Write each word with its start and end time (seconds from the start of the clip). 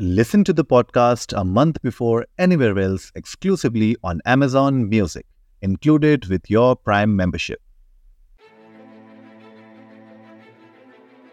Listen 0.00 0.44
to 0.44 0.52
the 0.52 0.64
podcast 0.64 1.32
a 1.36 1.44
month 1.44 1.82
before 1.82 2.24
anywhere 2.38 2.78
else 2.78 3.10
exclusively 3.16 3.96
on 4.04 4.20
Amazon 4.24 4.88
Music, 4.88 5.26
included 5.62 6.26
with 6.26 6.48
your 6.48 6.76
Prime 6.76 7.16
membership. 7.16 7.60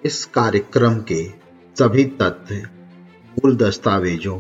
इस 0.06 0.26
कार्यक्रम 0.26 0.96
के 1.12 1.30
सभी 1.76 2.06
तथ्य 2.22 2.56
मूल 3.36 3.56
दस्तावेजों 3.56 4.40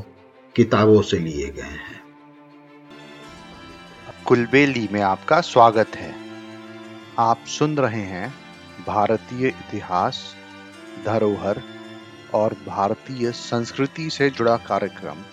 किताबों 0.55 1.01
से 1.01 1.19
लिए 1.19 1.49
गए 1.49 1.77
हैं 1.85 2.01
कुलबेली 4.27 4.87
में 4.91 5.01
आपका 5.01 5.41
स्वागत 5.41 5.95
है 5.95 6.13
आप 7.19 7.45
सुन 7.59 7.77
रहे 7.77 8.01
हैं 8.01 8.33
भारतीय 8.87 9.47
इतिहास 9.47 10.35
धरोहर 11.05 11.61
और 12.33 12.53
भारतीय 12.67 13.31
संस्कृति 13.31 14.09
से 14.09 14.29
जुड़ा 14.29 14.55
कार्यक्रम, 14.57 15.23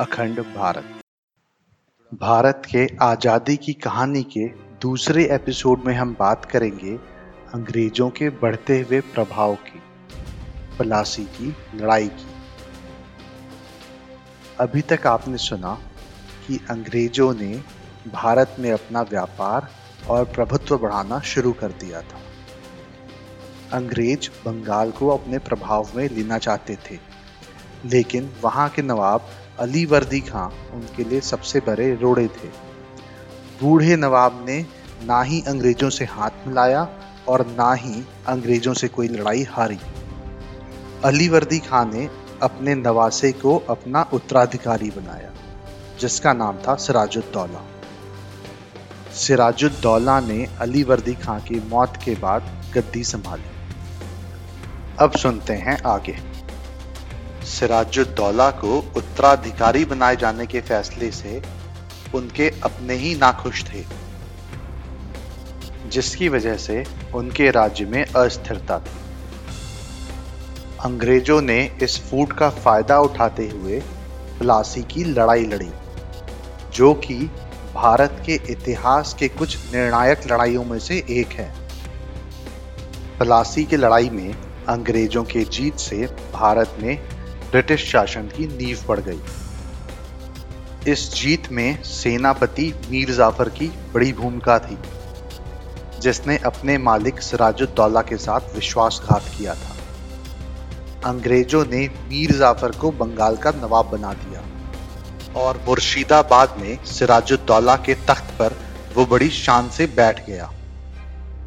अखंड 0.00 0.40
भारत। 0.40 1.00
भारत 2.12 2.62
के 2.70 2.86
आज़ादी 3.02 3.56
की 3.56 3.72
कहानी 3.72 4.22
के 4.22 4.46
दूसरे 4.80 5.24
एपिसोड 5.34 5.84
में 5.86 5.94
हम 5.94 6.16
बात 6.18 6.44
करेंगे 6.44 6.94
अंग्रेज़ों 7.54 8.10
के 8.10 8.30
बढ़ते 8.30 8.80
हुए 8.80 9.00
प्रभाव 9.00 9.54
की, 9.54 9.82
पलासी 10.78 11.24
की 11.24 11.54
लड़ाई 11.74 12.08
की। 12.08 12.28
अभी 14.60 14.80
तक 14.80 15.06
आपने 15.06 15.36
सुना 15.36 15.74
कि 16.46 16.60
अंग्रेज़ों 16.70 17.34
ने 17.34 17.62
भारत 18.12 18.56
में 18.58 18.72
अपना 18.72 19.02
व्यापार 19.02 19.68
और 20.08 20.24
प्रभुत्व 20.24 20.78
बढ़ाना 20.78 21.20
शुरू 21.20 21.52
कर 21.52 21.72
दिया 21.72 22.00
था। 22.02 22.20
अंग्रेज़ 23.72 24.28
बंगाल 24.44 24.90
को 24.90 25.08
अपने 25.08 25.38
प्रभाव 25.38 25.88
में 25.94 26.08
लेना 26.08 26.38
चाहते 26.38 26.74
थे। 26.74 26.98
लेकिन 27.86 28.30
वहाँ 28.42 28.68
के 28.68 28.82
नवाब 28.82 29.28
अली 29.60 29.84
वर्दी 29.84 30.20
खां 30.20 30.48
उनके 30.72 31.04
लिए 31.04 31.20
सबसे 31.20 31.60
बड़े 31.60 31.94
रोड़े 31.94 32.26
थे। 32.26 32.48
बूढ़े 33.60 33.96
नवाब 33.96 34.44
ने 34.48 34.66
ना 35.04 35.22
ही 35.22 35.42
अंग्रेज़ों 35.48 35.90
से 35.90 36.04
हाथ 36.04 36.30
मिलाया 36.46 36.88
और 37.28 37.46
ना 37.46 37.72
ही 37.72 38.04
अंग्रेज़ों 38.28 38.74
से 38.74 38.88
कोई 38.88 39.08
लड़ाई 39.08 39.42
हारी। 39.42 39.78
अली 41.04 41.28
वर्दी 41.28 41.58
खां 41.58 41.92
ने 41.92 42.10
अपने 42.42 42.74
नवासे 42.74 43.32
को 43.32 43.56
अपना 43.56 44.02
उत्तराधिकारी 44.12 44.90
बनाया, 44.90 45.30
जिसका 46.00 46.32
नाम 46.32 46.56
था 46.56 46.74
सिराजुद्दौला। 46.74 47.64
सिराजुद्दौला 49.12 50.20
ने 50.20 50.46
अली 50.60 50.82
वर्दी 50.82 51.14
खां 51.14 51.40
की 51.40 51.68
मौत 51.68 51.98
के 52.04 52.14
बाद 52.14 52.64
गद्दी 52.74 53.04
संभाली। 53.04 53.59
अब 55.00 55.12
सुनते 55.12 55.52
हैं 55.56 55.76
आगे। 55.86 56.14
सिराजुद्दौला 57.46 58.50
को 58.54 58.78
उत्तराधिकारी 58.96 59.84
बनाए 59.84 60.16
जाने 60.16 60.46
के 60.46 60.60
फैसले 60.60 61.10
से 61.10 61.40
उनके 62.14 62.48
अपने 62.64 62.94
ही 62.94 63.14
नाखुश 63.14 63.62
थे, 63.64 63.84
जिसकी 65.88 66.28
वजह 66.28 66.56
से 66.56 66.84
उनके 67.14 67.50
राज्य 67.50 67.84
में 67.84 68.04
अस्थिरता 68.04 68.78
थी। 68.78 68.98
अंग्रेज़ों 70.84 71.40
ने 71.42 71.58
इस 71.82 71.98
फूट 72.00 72.32
का 72.32 72.50
फ़ायदा 72.58 72.98
उठाते 73.00 73.48
हुए 73.48 73.80
प्लासी 74.38 74.82
की 74.82 75.04
लड़ाई 75.04 75.46
लड़ी, 75.46 75.70
जो 76.74 76.92
कि 76.98 77.18
भारत 77.74 78.22
के 78.26 78.40
इतिहास 78.50 79.14
के 79.18 79.28
कुछ 79.30 79.56
निर्णायक 79.74 80.30
लड़ाइयों 80.32 80.64
में 80.64 80.78
से 80.80 81.02
एक 81.10 81.32
है। 81.32 81.50
प्लासी 83.18 83.64
की 83.64 83.76
लड़ाई 83.76 84.10
में 84.10 84.32
अंग्रेज़ों 84.70 85.22
के 85.24 85.40
जीत 85.44 85.76
से 85.78 85.96
भारत 86.32 86.74
में 86.78 86.96
ब्रिटिश 87.50 87.84
शासन 87.84 88.26
की 88.26 88.46
नींव 88.48 88.84
पड़ 88.88 88.98
गई। 89.00 90.90
इस 90.92 91.12
जीत 91.14 91.50
में 91.52 91.82
सेनापति 91.82 92.66
मीर 92.90 93.10
जाफ़र 93.10 93.48
की 93.48 93.66
बड़ी 93.94 94.12
भूमिका 94.12 94.58
थी, 94.58 94.76
जिसने 96.00 96.36
अपने 96.46 96.76
मालिक 96.78 97.20
सिराजुद्दौला 97.20 98.02
के 98.02 98.16
साथ 98.16 98.54
विश्वासघात 98.54 99.22
किया 99.38 99.54
था। 99.54 99.74
अंग्रेज़ों 101.10 101.64
ने 101.66 101.86
मीर 102.08 102.32
जाफ़र 102.32 102.76
को 102.76 102.90
बंगाल 102.92 103.36
का 103.36 103.50
नवाब 103.56 103.90
बना 103.90 104.12
दिया 104.14 104.42
और 105.40 105.62
मुर्शिदाबाद 105.66 106.54
में 106.60 106.84
सिराजुद्दौला 106.84 107.76
के 107.78 107.94
तख्त 108.06 108.32
पर 108.38 108.56
वो 108.94 109.06
बड़ी 109.06 109.30
शान 109.30 109.68
से 109.70 109.86
बैठ 109.96 110.26
गया। 110.26 110.50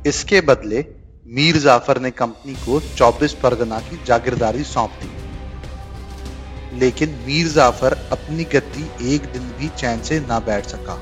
इसके 0.06 0.42
बदले 0.42 0.86
मीर 1.28 1.58
जाफ़र 1.58 2.00
ने 2.00 2.12
कंपनी 2.12 2.54
को 2.54 2.80
24 2.80 3.34
परगना 3.34 3.80
की 3.80 4.04
जागीरदारी 4.06 4.64
सौंप 4.64 4.92
दी। 4.92 6.80
लेकिन 6.80 7.10
मीर 7.28 7.48
जाफ़र 7.48 7.94
अपनी 8.12 8.44
गद्दी 8.44 9.16
एक 9.16 9.22
दिन 9.26 9.42
भी 9.42 9.70
चैन 9.70 10.02
से 10.02 10.20
ना 10.20 10.40
बैठ 10.40 10.66
सका। 10.66 11.02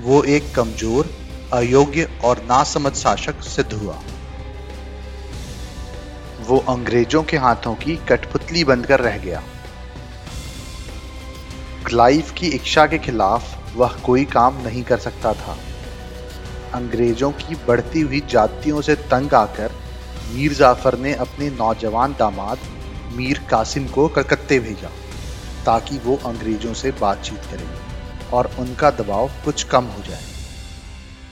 वो 0.00 0.22
एक 0.22 0.54
कमज़ोर, 0.54 1.10
अयोग्य 1.52 2.18
और 2.24 2.38
नासमझ 2.38 2.92
शासक 2.92 3.42
सिद्ध 3.42 3.72
हुआ। 3.72 4.02
वो 6.40 6.58
अंग्रेज़ों 6.58 7.22
के 7.22 7.36
हाथों 7.36 7.74
की 7.74 7.96
कठपुतली 7.96 8.64
बनकर 8.64 9.00
रह 9.00 9.18
गया। 9.18 9.42
क्लाइव 11.86 12.32
की 12.38 12.48
इच्छा 12.48 12.86
के 12.86 12.98
खिलाफ 12.98 13.76
वह 13.76 13.88
कोई 13.88 14.24
काम 14.24 14.62
नहीं 14.62 14.82
कर 14.82 14.98
सकता 14.98 15.32
था। 15.32 15.58
अंग्रेज़ों 16.74 17.30
की 17.32 17.54
बढ़ती 17.66 18.00
हुई 18.00 18.20
जातियों 18.30 18.80
से 18.80 18.94
तंग 19.10 19.34
आकर 19.34 19.72
मीर 20.34 20.52
जाफ़र 20.52 20.98
ने 20.98 21.14
अपने 21.14 21.50
नौजवान 21.50 22.12
दामाद 22.12 22.58
मीर 23.14 23.38
कासिम 23.50 23.86
को 23.88 24.06
कलकत्ते 24.08 24.58
भेजा, 24.58 24.88
ताकि 25.66 25.98
वो 25.98 26.16
अंग्रेज़ों 26.26 26.72
से 26.74 26.90
बातचीत 26.90 27.44
करें 27.50 27.68
और 28.32 28.50
उनका 28.58 28.90
दबाव 28.90 29.30
कुछ 29.44 29.62
कम 29.62 29.84
हो 29.84 30.02
जाए। 30.02 30.24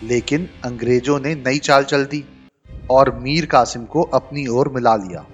लेकिन 0.02 0.48
अंग्रेज़ों 0.64 1.18
ने 1.20 1.34
नई 1.34 1.58
चाल 1.58 1.84
चल 1.84 2.04
दी 2.04 2.24
और 2.90 3.14
मीर 3.14 3.46
कासिम 3.46 3.84
को 3.84 4.02
अपनी 4.02 4.46
ओर 4.46 4.68
मिला 4.68 4.96
लिया। 4.96 5.24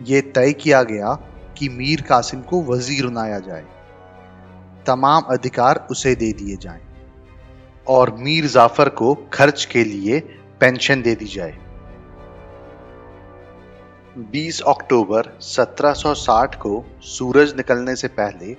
ये 0.00 0.20
तय 0.20 0.52
किया 0.52 0.82
गया 0.82 1.14
कि 1.58 1.68
मीर 1.68 2.00
कासिम 2.00 2.40
को 2.40 2.62
वज़ीर 2.62 3.06
बनाया 3.06 3.38
जाए। 3.38 3.64
तमाम 4.86 5.22
अधिकार 5.22 5.86
उसे 5.90 6.14
दे 6.14 6.32
दिए 6.32 6.56
जाएँ। 6.56 6.87
और 7.88 8.14
मीर 8.14 8.46
जाफ़र 8.46 8.88
को 8.88 9.14
खर्च 9.32 9.64
के 9.64 9.84
लिए 9.84 10.20
पेंशन 10.60 11.02
दे 11.02 11.14
दी 11.14 11.26
जाए। 11.26 11.58
20 14.32 14.60
अक्टूबर 14.68 15.30
1760 15.42 16.54
को 16.56 16.84
सूरज 17.08 17.54
निकलने 17.56 17.94
से 17.96 18.08
पहले 18.08 18.56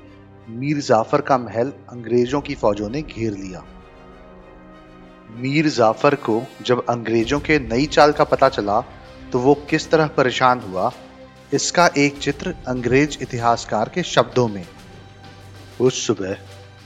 मीर 0.49 0.79
जाफ़र 0.81 1.21
का 1.21 1.37
महल 1.37 1.73
अंग्रेज़ों 1.91 2.41
की 2.41 2.55
फौजों 2.55 2.89
ने 2.89 3.01
घेर 3.01 3.33
लिया। 3.33 3.63
मीर 5.31 5.67
जाफ़र 5.69 6.15
को 6.15 6.41
जब 6.61 6.85
अंग्रेज़ों 6.89 7.39
के 7.39 7.59
नई 7.59 7.85
चाल 7.87 8.11
का 8.11 8.23
पता 8.23 8.49
चला 8.49 8.79
तो 9.31 9.39
वो 9.39 9.53
किस 9.69 9.89
तरह 9.91 10.07
परेशान 10.07 10.59
हुआ, 10.59 10.91
इसका 11.53 11.89
एक 11.97 12.17
चित्र 12.17 12.55
अंग्रेज़ 12.67 13.17
इतिहासकार 13.21 13.89
के 13.89 14.03
शब्दों 14.03 14.47
में। 14.47 14.65
उस 15.81 16.05
सुबह 16.07 16.35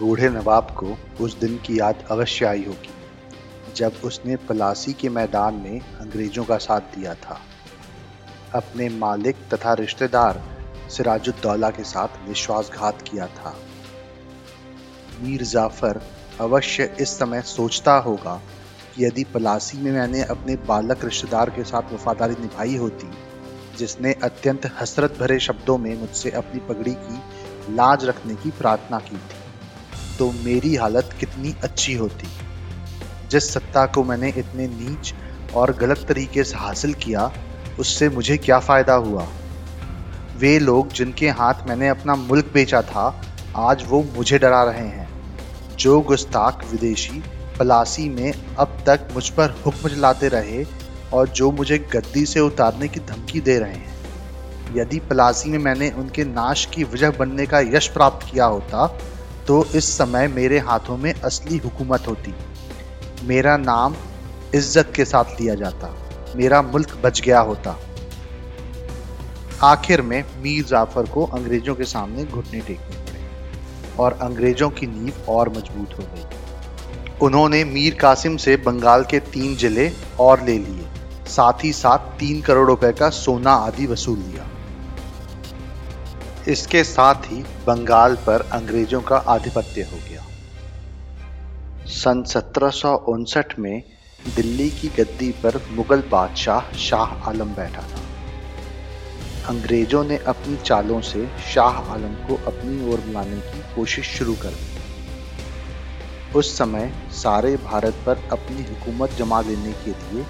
बूढ़े 0.04 0.30
नवाब 0.30 0.76
को 0.78 0.96
उस 1.22 1.38
दिन 1.40 1.58
की 1.58 1.80
याद 1.80 2.04
अवश्य 2.12 2.46
आई 2.46 2.64
होगी, 2.64 2.94
जब 3.76 4.00
उसने 4.04 4.36
पलासी 4.36 4.94
के 4.94 5.10
मैदान 5.10 5.56
में 5.56 5.80
अंग्रेज़ों 5.80 6.44
का 6.46 6.58
साथ 6.58 6.96
दिया 6.96 7.14
था। 7.16 7.40
अपने 8.56 8.88
मालिक 8.90 9.36
तथा 9.54 9.74
रिश्तेदार 9.74 10.42
सिराजुद्दौला 10.90 11.70
के 11.70 11.84
साथ 11.84 12.28
विश्वासघात 12.28 13.02
किया 13.02 13.28
था। 13.28 13.56
मीर 15.22 15.44
जाफ़र 15.44 16.02
अवश्य 16.42 16.96
इस 17.00 17.10
समय 17.10 17.42
सोचता 17.42 17.94
होगा 18.00 18.36
कि 18.96 19.06
यदि 19.06 19.24
पलासी 19.24 19.78
में 19.78 19.92
मैंने 19.92 20.24
अपने 20.24 20.56
बालक 20.68 21.06
रिश्तेदार 21.06 21.50
के 21.50 21.64
साथ 21.64 21.94
वफादारी 21.94 22.36
निभाई 22.40 22.76
होती, 22.76 23.12
जिसने 23.78 24.14
अत्यंत 24.24 24.70
हसरत 24.80 25.16
भरे 25.20 25.40
शब्दों 25.40 25.78
में 25.78 25.96
मुझसे 26.00 26.32
अपनी 26.32 26.60
पगड़ी 26.60 26.96
की 27.00 27.76
लाज 27.76 28.06
रखने 28.06 28.36
की 28.36 28.52
प्रार्थना 28.52 29.00
की 29.00 29.16
थी। 29.16 29.42
तो 30.20 30.32
मेरी 30.32 30.76
हालत 30.76 31.10
कितनी 31.20 31.56
अच्छी 31.64 31.94
होती। 31.94 32.28
जिस 33.30 33.54
सत्ता 33.54 33.86
को 33.86 34.04
मैंने 34.04 34.30
इतने 34.30 34.68
नीच 34.68 35.14
और 35.56 35.78
गलत 35.78 36.06
तरीके 36.08 36.44
से 36.44 36.58
हासिल 36.58 36.94
किया, 36.94 37.32
उससे 37.80 38.10
मुझे 38.10 38.38
क्या 38.38 38.60
फ़ायदा 38.60 38.94
हुआ? 38.94 39.28
वे 40.38 40.60
लोग 40.60 40.94
जिनके 40.94 41.30
हाथ 41.30 41.54
मैंने 41.68 41.88
अपना 41.88 42.16
मुल्क 42.16 42.52
बेचा 42.54 42.82
था, 42.82 43.22
आज 43.56 43.84
वो 43.88 44.06
मुझे 44.18 44.40
डरा 44.40 44.64
रहे 44.64 44.88
हैं। 44.88 45.10
जो 45.80 46.02
गुस्ताख 46.02 46.66
विदेशी 46.72 47.24
पलासी 47.60 48.10
में 48.10 48.34
अब 48.60 48.78
तक 48.86 49.08
मुझ 49.14 49.30
पर 49.30 49.50
हुक्म 49.66 49.90
चलाते 49.90 50.28
रहे 50.28 50.66
और 51.14 51.30
जो 51.30 51.52
मुझे 51.52 51.78
गद्दी 51.78 52.26
से 52.26 52.40
उतारने 52.40 52.88
की 52.88 53.00
धमकी 53.00 53.42
दे 53.42 53.60
रहे 53.60 53.74
हैं। 53.74 53.94
यदि 54.76 55.00
पलासी 55.00 55.50
में 55.50 55.60
मैंने 55.60 55.90
उनके 55.90 56.24
नाश 56.24 56.66
की 56.66 56.84
वजह 56.84 57.12
बनने 57.12 57.46
का 57.46 57.60
यश 57.60 57.88
प्राप्त 57.88 58.32
किया 58.32 58.46
होता 58.46 58.98
तो 59.48 59.64
इस 59.76 59.86
समय 59.98 60.28
मेरे 60.28 60.60
हाथों 60.60 60.98
में 60.98 61.14
असली 61.14 61.58
हुकूमत 61.58 62.08
होती। 62.08 62.34
मेरा 63.24 63.56
नाम 63.58 63.96
इज़्ज़त 64.56 64.92
के 64.96 65.06
साथ 65.06 65.40
लिया 65.42 65.56
जाता। 65.56 65.94
मेरा 66.36 66.62
मुल्क 66.62 66.96
बच 67.04 67.22
गया 67.22 67.40
होता। 67.40 67.78
आखिर 69.64 70.02
में 70.02 70.24
मीर 70.44 70.64
जाफ़र 70.64 71.06
को 71.06 71.26
अंग्रेज़ों 71.26 71.76
के 71.76 71.84
सामने 71.84 72.24
घुटने 72.24 72.60
टेकने 72.60 72.98
पड़े 72.98 73.98
और 74.00 74.18
अंग्रेज़ों 74.22 74.70
की 74.70 74.88
नींव 74.88 75.32
और 75.32 75.50
मज़बूत 75.50 76.00
हो 76.00 76.06
गई। 76.06 76.26
उन्होंने 77.22 77.64
मीर 77.64 77.96
कासिम 77.96 78.38
से 78.38 78.56
बंगाल 78.58 79.04
के 79.04 79.20
तीन 79.20 79.56
ज़िले 79.56 79.92
और 80.20 80.44
ले 80.44 80.58
लिए। 80.58 80.88
साथ 81.28 81.64
ही 81.64 81.72
साथ 81.74 82.18
तीन 82.20 82.42
करोड़ 82.42 82.68
रुपए 82.68 82.92
का 82.92 83.10
सोना 83.10 83.52
आदि 83.52 83.86
वसूल 83.88 84.18
लिया। 84.20 84.48
इसके 86.48 86.84
साथ 86.84 87.16
ही 87.16 87.44
बंगाल 87.68 88.16
पर 88.16 88.50
अंग्रेज़ों 88.52 89.02
का 89.02 89.18
आधिपत्य 89.18 89.82
हो 89.82 89.98
गया। 90.10 90.24
सन 91.86 92.24
सत्रह 92.24 92.70
सौ 92.70 92.96
उनसठ 92.96 93.60
में 93.60 93.84
दिल्ली 94.36 94.70
की 94.70 94.88
गद्दी 94.88 95.32
पर 95.32 95.62
मुगल 95.72 96.04
बादशाह 96.12 96.78
शाह 96.78 97.30
आलम 97.30 97.46
बैठा 97.46 97.82
था। 97.82 98.02
अंग्रेज़ों 99.48 100.04
ने 100.04 100.18
अपनी 100.18 100.58
चालों 100.58 101.02
से 101.02 101.30
शाह 101.54 101.72
आलम 101.72 102.14
को 102.14 102.36
अपनी 102.36 102.94
ओर 102.94 103.00
बुलाने 103.00 103.40
की 103.40 103.76
कोशिश 103.76 104.18
शुरू 104.18 104.34
कर 104.34 104.50
दी। 104.50 104.72
उस 106.36 106.58
समय 106.58 106.94
सारे 107.12 107.58
भारत 107.58 107.94
पर 108.06 108.30
अपनी 108.32 108.64
हुकूमत 108.64 109.12
जमा 109.12 109.42
लेने 109.42 109.72
के 109.72 109.92
लिए 109.92 110.26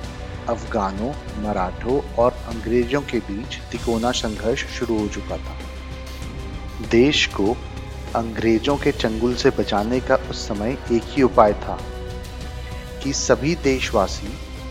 अफगानों, 0.49 1.13
मराठों 1.43 2.01
और 2.13 2.31
अंग्रेज़ों 2.31 3.01
के 3.01 3.19
बीच 3.19 3.59
तिकोना 3.71 4.11
संघर्ष 4.11 4.65
शुरू 4.79 4.99
हो 4.99 5.07
चुका 5.07 5.37
था। 5.37 5.72
देश 6.81 7.25
को 7.25 7.57
अंग्रेज़ों 8.15 8.77
के 8.77 8.91
चंगुल 8.91 9.35
से 9.35 9.49
बचाने 9.49 9.99
का 9.99 10.15
उस 10.15 10.47
समय 10.47 10.77
एक 10.91 11.01
ही 11.05 11.23
उपाय 11.23 11.53
था 11.53 11.79
कि 13.03 13.13
सभी 13.13 13.55
देशवासी 13.55 14.27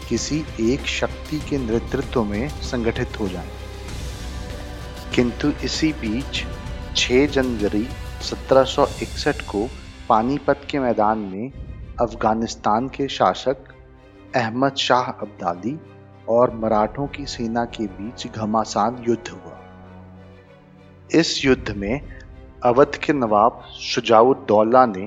किसी 0.09 0.45
एक 0.61 0.87
शक्ति 0.87 1.39
के 1.41 1.59
नेतृत्व 1.59 2.25
में 2.25 2.49
संगठित 2.49 3.21
हो 3.21 3.29
जाएँ। 3.29 3.51
किंतु 5.15 5.53
इसी 5.65 5.93
बीच 5.93 6.45
6 6.97 7.27
जनवरी 7.27 7.89
1761 8.23 9.43
को 9.43 9.69
पानीपत 10.09 10.67
के 10.71 10.79
मैदान 10.79 11.19
में 11.19 11.53
अफ़गानिस्तान 12.01 12.89
के 12.89 13.09
शासक 13.09 13.57
अहमद 14.37 14.75
शाह 14.75 15.03
अब्दाली 15.03 15.79
और 16.29 16.55
मराठों 16.55 17.07
की 17.07 17.27
सेना 17.27 17.65
के 17.65 17.87
बीच 17.87 18.27
घमासान 18.27 19.05
युद्ध 19.09 19.29
हुआ 19.29 19.59
इस 21.15 21.45
युद्ध 21.45 21.75
में 21.77 22.01
अवध 22.65 22.97
के 22.97 23.13
नवाब 23.13 23.63
शुजाउद्दौला 23.81 24.85
ने 24.87 25.03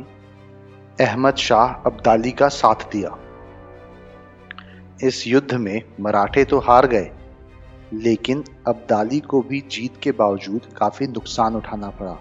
अहमद 1.00 1.36
शाह 1.36 1.72
अब्दाली 1.86 2.32
का 2.32 2.48
साथ 2.48 2.84
दिया। 2.92 3.10
इस 5.04 5.26
युद्ध 5.28 5.54
में 5.54 5.82
मराठे 6.00 6.44
तो 6.44 6.60
हार 6.60 6.88
गए, 6.88 7.10
लेकिन 7.94 8.44
अब्दाली 8.68 9.20
को 9.20 9.42
भी 9.42 9.62
जीत 9.72 10.00
के 10.04 10.12
बावजूद 10.12 10.66
काफ़ी 10.78 11.08
नुकसान 11.08 11.56
उठाना 11.56 11.90
पड़ा। 11.92 12.18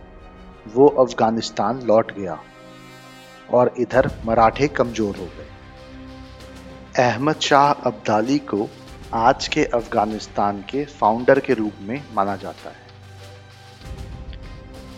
वो 0.74 0.86
अफ़गानिस्तान 0.86 1.82
लौट 1.82 2.12
गया 2.12 2.38
और 3.50 3.74
इधर 3.78 4.10
मराठे 4.26 4.68
कमज़ोर 4.70 5.16
हो 5.16 5.26
गए। 5.26 7.04
अहमद 7.04 7.40
शाह 7.40 7.70
अब्दाली 7.84 8.38
को 8.38 8.68
आज 9.16 9.48
के 9.48 9.64
अफ़गानिस्तान 9.64 10.64
के 10.70 10.84
फाउंडर 10.84 11.40
के 11.40 11.54
रूप 11.54 11.72
में 11.82 12.00
माना 12.14 12.36
जाता 12.36 12.70
है। 12.70 12.82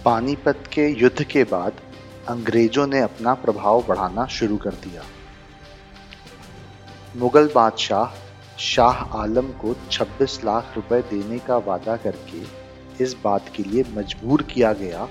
पानीपत 0.06 0.64
के 0.72 0.86
युद्ध 0.88 1.22
के 1.22 1.42
बाद 1.44 1.72
अंग्रेज़ों 2.28 2.86
ने 2.86 3.00
अपना 3.00 3.34
प्रभाव 3.34 3.82
बढ़ाना 3.88 4.26
शुरू 4.26 4.56
कर 4.56 4.70
दिया। 4.70 5.02
मुगल 7.16 7.50
बादशाह 7.54 8.14
शाह 8.58 9.02
आलम 9.22 9.48
को 9.62 9.74
26 9.90 10.38
लाख 10.44 10.72
रुपए 10.76 11.00
देने 11.02 11.38
का 11.38 11.56
वादा 11.56 11.96
करके 11.96 12.42
इस 13.04 13.16
बात 13.24 13.50
के 13.56 13.62
लिए 13.62 13.84
मजबूर 13.96 14.42
किया 14.42 14.72
गया 14.72 15.08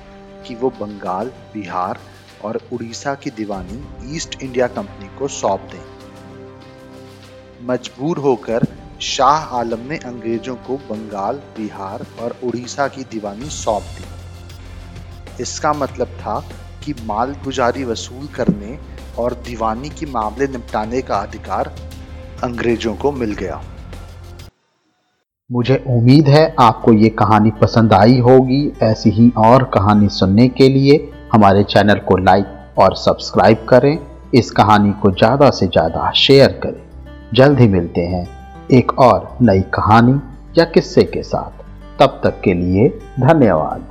कि 0.47 0.55
वो 0.55 0.69
बंगाल, 0.69 1.27
बिहार 1.53 1.99
और 2.45 2.61
उड़ीसा 2.73 3.15
की 3.15 3.29
दीवानी 3.29 4.15
ईस्ट 4.15 4.41
इंडिया 4.43 4.67
कंपनी 4.67 5.17
को 5.17 5.27
सौंप 5.27 5.69
दें। 5.71 5.85
मजबूर 7.67 8.17
होकर 8.17 8.67
शाह 9.01 9.55
आलम 9.57 9.79
ने 9.79 9.97
अंग्रेज़ों 9.97 10.55
को 10.55 10.77
बंगाल, 10.77 11.35
बिहार 11.35 12.05
और 12.21 12.39
उड़ीसा 12.43 12.87
की 12.87 13.03
दीवानी 13.03 13.49
सौंप 13.49 13.83
दी। 13.83 14.14
इसका 15.41 15.73
मतलब 15.73 16.07
था 16.19 16.39
कि 16.85 16.93
माल 17.05 17.35
गुजारी 17.43 17.83
वसूल 17.83 18.27
करने 18.35 18.77
और 19.19 19.33
दीवानी 19.45 19.89
के 19.89 20.05
मामले 20.05 20.47
निपटाने 20.47 21.01
का 21.01 21.17
अधिकार 21.17 21.73
अंग्रेज़ों 22.43 22.95
को 22.95 23.11
मिल 23.11 23.33
गया। 23.33 23.61
मुझे 25.49 25.83
उम्मीद 25.87 26.27
है 26.27 26.43
आपको 26.59 26.93
ये 26.93 27.09
कहानी 27.19 27.51
पसंद 27.51 27.93
आई 27.93 28.19
होगी। 28.19 28.61
ऐसी 28.83 29.09
ही 29.09 29.31
और 29.37 29.63
कहानी 29.73 30.09
सुनने 30.09 30.47
के 30.49 30.69
लिए 30.69 30.97
हमारे 31.33 31.63
चैनल 31.65 31.99
को 31.99 32.17
लाइक 32.17 32.79
और 32.79 32.95
सब्सक्राइब 32.95 33.65
करें। 33.69 33.97
इस 34.33 34.51
कहानी 34.51 34.91
को 35.01 35.11
ज़्यादा 35.11 35.49
से 35.49 35.67
ज़्यादा 35.67 36.11
शेयर 36.17 36.59
करें। 36.63 36.81
जल्द 37.33 37.59
ही 37.59 37.67
मिलते 37.67 38.01
हैं 38.05 38.25
एक 38.73 38.99
और 38.99 39.37
नई 39.41 39.61
कहानी 39.73 40.19
या 40.57 40.65
किस्से 40.65 41.03
के 41.05 41.23
साथ। 41.23 41.63
तब 41.99 42.19
तक 42.23 42.41
के 42.43 42.53
लिए 42.53 42.87
धन्यवाद। 43.19 43.85